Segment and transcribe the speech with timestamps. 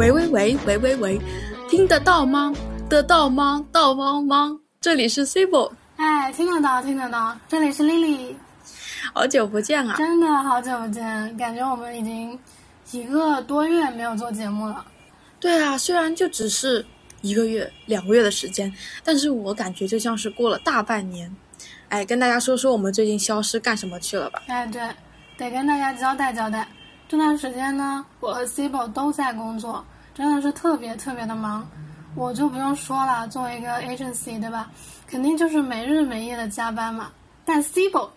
[0.00, 1.20] 喂喂喂喂喂喂，
[1.68, 2.50] 听得到吗？
[2.88, 3.62] 得到吗？
[3.70, 4.58] 到吗吗？
[4.80, 8.34] 这里是 Cibo，哎，听得到，听得到，这里是 Lily，
[9.12, 9.96] 好久不见啊！
[9.98, 12.38] 真的好久不见，感觉我们已经
[12.92, 14.82] 一个多月没有做节目了。
[15.38, 16.82] 对啊，虽然就只是
[17.20, 18.72] 一个月、两个月的时间，
[19.04, 21.30] 但是我感觉就像是过了大半年。
[21.90, 24.40] 哎，跟大家说说我们最近消失干什么去了吧？
[24.46, 24.80] 哎，对，
[25.36, 26.66] 得跟大家交代交代。
[27.06, 31.68] 这段时间呢，我和 Cibo 都在工作，真的是特别特别的忙。
[32.16, 34.68] 我就不用说了，作为一个 agency，对吧？
[35.06, 37.10] 肯定就是没日没夜的加班嘛。
[37.44, 38.08] 但 Cibo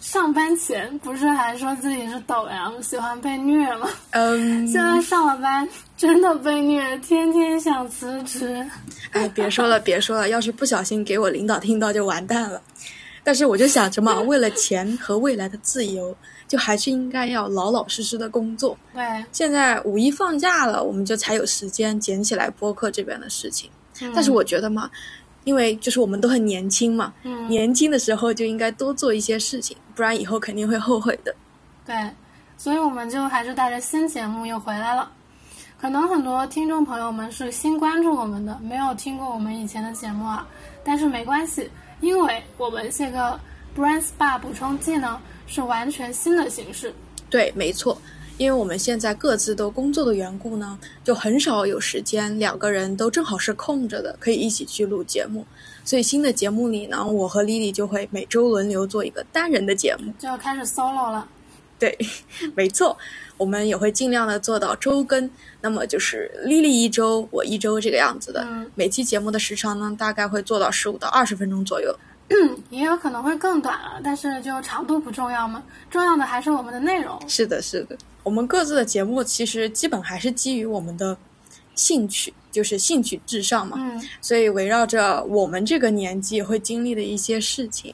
[0.00, 3.88] 上班前不是还说自己是抖 M，喜欢被虐吗？
[4.10, 8.66] 嗯，现在上了班，真的被虐，天天想辞职。
[9.12, 12.60] 哎，别说了，别说了，要是不小心给我领导听到就完蛋了。
[13.22, 16.16] 但是我就想着嘛，为了钱和未来的自由，
[16.48, 18.76] 就还是应该要老老实实的工作。
[18.94, 23.70] 对，现在五一放假了，我们就才有时间捡起来播客这边的事情。
[24.14, 24.90] 但是我觉得嘛，
[25.44, 31.34] 因为就是我们都很年轻嘛，嗯年轻的时候就应该多做一些事情，不然以后肯定会后悔的。
[31.84, 31.94] 对，
[32.56, 35.10] 所以我们就还是带着新节目又回来了。
[35.78, 40.46] 可能很多听众朋友们是新关注我们的，没有听过我们以前的节目啊，
[40.84, 43.38] 但是没关系，因为我们这个
[43.76, 46.92] brand Spa 补充剂呢是完全新的形式。
[47.28, 48.00] 对，没错，
[48.38, 55.46] 因为我们现在各自都工作的缘故呢，就很少有时间，两个人都正好是空着的，可以一起去录节目。
[55.84, 60.12] 所以新的节目里呢，我和 Lily 就会每周轮流做一个单人的节目。
[60.18, 61.26] 就要开始 solo 了。
[61.80, 61.98] 对，
[62.54, 62.96] 没错，
[63.36, 65.28] 我们也会尽量的做到周更，
[65.60, 68.44] 那么就是 Lily 一周，我一周这个样子的。
[68.48, 71.92] 嗯每期节目的时长呢，大概会做到十五到二十分钟左右。
[72.70, 75.60] 也有可能会更短了，但是就长度不重要嘛，
[75.90, 77.20] 重要的还是我们的内容。
[77.26, 81.16] 是的，是的，我们各自的节目其实基本还是基于我们的
[81.74, 83.76] 兴趣，就是兴趣至上嘛。
[83.80, 87.92] 嗯，所以围绕着我们这个年纪会经历的一些事情，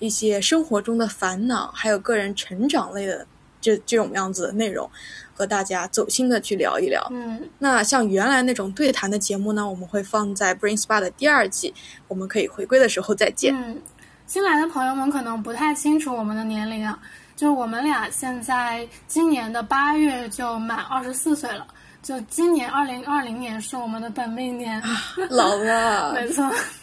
[0.00, 3.24] 一些生活中的烦恼，还有个人成长类的
[3.60, 4.90] 这这种样子的内容，
[5.32, 7.06] 和大家走心的去聊一聊。
[7.12, 11.72] 嗯，那像原来那种对谈的节目呢，我们会放在 Brain Spa 的第二季，
[12.08, 13.54] 我们可以回归的时候再见。
[13.54, 13.80] 嗯，
[14.26, 16.98] 新来的朋友们可能不太清楚我们的年龄啊，
[17.36, 21.66] 就是我们俩现在今年的八月就满二十四岁了，
[22.02, 24.82] 就今年二零二零年是我们的本命年，
[25.28, 26.50] 老了， 没错，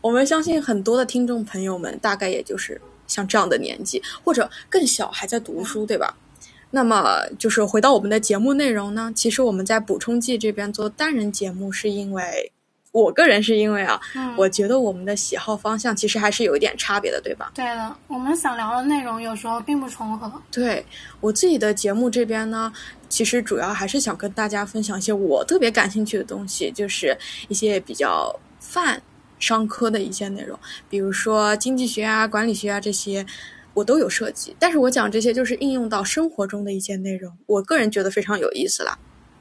[0.00, 6.14] 我们相信很多的听众朋友们大概也就是像这样的年纪，或者更小还在读书，对吧？
[6.70, 12.52] 那么就是回到我们的节目内容呢，其实我们在补充剂这边做单人节目，是因为
[12.92, 17.50] 我个人是因为啊，嗯，我觉得我们的喜好方向其实还是有一点差别的，对吧？
[17.54, 20.84] 对的，我们想聊的内容有时候并不重合，对
[21.20, 22.72] 我自己的节目这边呢，
[23.08, 27.18] 其实主要还是想跟大家分享一些我特别感兴趣的东西，就是
[27.48, 29.02] 一些比较泛
[29.40, 30.56] 商科的一些内容，
[30.88, 33.26] 比如说经济学啊、管理学啊这些，
[33.74, 34.54] 我都有涉及。
[34.58, 38.96] 但是我讲这些就是应用到生活中的一些内容，我个人觉得非常有意思啦。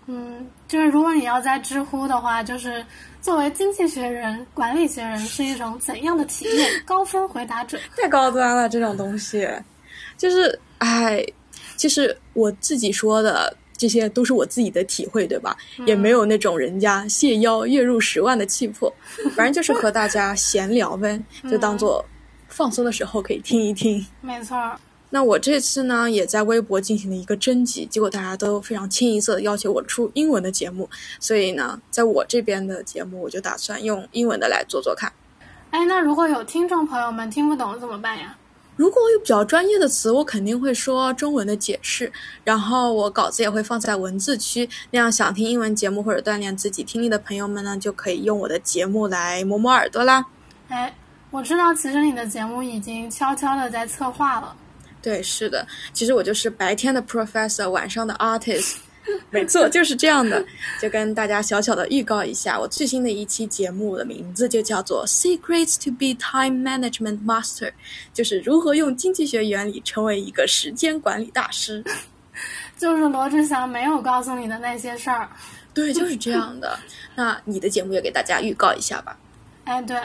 [0.08, 2.84] 嗯，就是如果你要在知乎的话，就是
[3.22, 6.68] 作为经济学人、管理学人是一种怎样的体验？
[6.84, 9.48] 高分回答者，太高端了，这种东西，
[10.18, 11.24] 就是哎，
[11.78, 15.56] 其实我自己说的这些都是我自己的体会，对吧？
[15.88, 18.94] 也没有那种人家谢邀月入十万的气魄，
[19.34, 21.18] 反正就是和大家闲聊呗，
[21.50, 22.04] 就当做
[22.50, 24.06] 放松的时候可以听一听。
[24.20, 24.78] 没错儿，
[25.10, 30.90] 那我这次呢，也在微博进行了一个征集，结果大家都非常清一色的要求我出英文的节目，
[31.22, 35.10] 所以呢，在我这边的节目，我就打算用英文的来做做看。
[35.72, 38.36] 哎，那如果有听众朋友们听不懂怎么办呀？
[38.80, 42.10] 如果有比较专业的词，我肯定会说中文的解释，
[42.46, 50.26] 然后我稿子也会放在文字区，那样想听英文节目或者锻炼自己听力的朋友们呢，就可以用我的节目来磨磨耳朵啦。
[50.70, 50.96] 哎，
[51.30, 54.56] 我知道，其实你的节目已经悄悄的在策划了。
[55.02, 58.78] 对，是的，其实我就是白天的 professor，晚上的 artist，
[59.32, 60.44] 没错，就是这样的。
[60.82, 67.72] 就跟大家小小的预告一下，我最新的一期节目的名字就叫做 Secrets to be Time Management Master，
[68.14, 71.84] 就是如何用经济学原理成为一个时间管理大师。
[72.78, 75.28] 就是罗志祥没有告诉你的那些事儿。
[75.74, 76.80] 对，就是这样的。
[77.16, 79.18] 那你的节目也给大家预告一下吧。
[79.66, 80.00] 哎，对，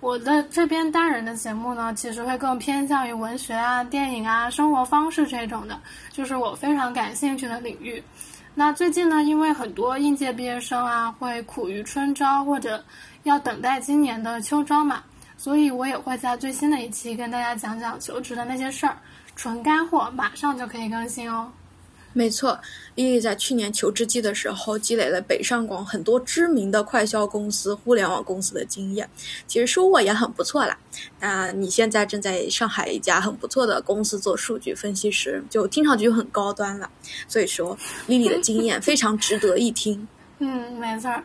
[0.00, 5.80] 我的这边单人的节目呢，其实会更偏向于文学啊、电影啊、生活方式这种的，
[6.12, 8.02] 就是我非常感兴趣的领域。
[8.58, 12.84] 那最近呢，因为很多应届毕业生啊会苦于春招或者
[13.22, 15.00] 要等待今年的秋招嘛，
[15.36, 18.96] 所以我也会在最新的一期跟大家讲讲求职的那些事儿，
[19.36, 21.52] 纯干货，马上就可以更新哦。
[22.18, 22.58] 没错，
[22.96, 29.08] 丽丽在去年求职季的时候积累了北上广很多知名的快销公司、互联网公司的经验，
[29.46, 30.76] 其实收获也很不错啦。
[31.20, 36.90] 那你现在正在上海一家很不错的公司做数据分析师，就听上去就很高端了。
[37.28, 37.78] 所以说，
[38.08, 40.08] 丽丽的经验非常值得一听。
[40.40, 41.22] 嗯，没错儿。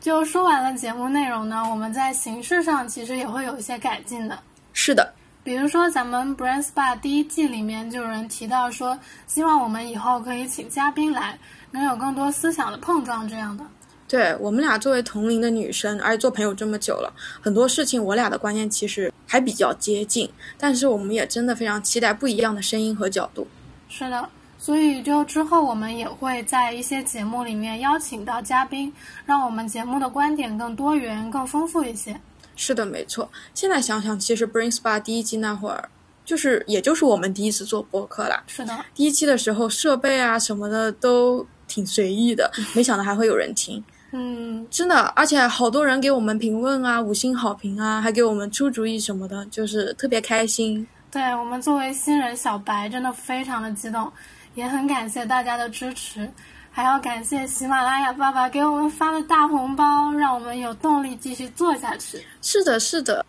[0.00, 4.36] 就说完了节目内容呢，我们在形式上其实也会有一些改进的。
[4.72, 5.14] 是的。
[5.44, 8.96] 比如说，咱们 Brain Spa 第一季里面就有人提到说，
[9.26, 11.36] 希望我们以后可以请嘉宾来，
[11.72, 13.64] 能有更多思想的碰撞这样的。
[14.06, 23.44] 对我们俩作为同龄的女生，而且做朋友这么久了，很多事情我俩的观念其实还比较接近，但是我们也真的非常期待不一样的声音和角度。
[23.88, 24.28] 是的，
[24.58, 28.92] 所以就之后我们也会在一些节目里面邀请到嘉宾，
[29.26, 32.14] 让我们节目的观点更多元、更丰富一些。
[32.56, 33.28] 是的，没错。
[33.54, 35.88] 现在想想，其实 Brain Spa 第一季那会儿，
[36.24, 38.42] 就是也就是我们第一次做播客啦。
[38.46, 43.82] 是的，第一期的时候设备啊什么的都挺随意的，没想到还会有人听。
[44.12, 50.86] 嗯，真的，而且好多人给我们评论啊，五星好评啊，还给我们出主意什么的，就是特别开心。
[51.10, 54.12] 对我们作为新人小白，真的非常的激动，
[54.54, 56.30] 也很感谢大家的支持。
[56.72, 62.24] 还要感谢喜马拉雅爸爸给我们发的大红包，让我们有动力继续做下去。
[62.40, 63.24] 是的，是的。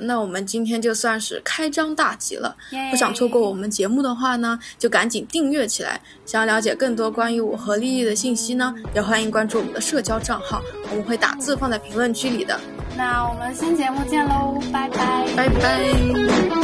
[0.00, 2.56] 那我们今天就算是开张大吉了。
[2.90, 6.00] 不想错过我们节目的话呢，就赶紧订阅起来。
[6.24, 12.58] 想要了解更多关于我和丽丽的信息呢，也欢迎关注我们的社交账号，我们会打字放在评论区里的。
[12.96, 16.61] 那我们新节目见喽，拜拜，拜拜。